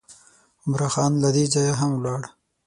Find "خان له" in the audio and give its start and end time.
0.93-1.29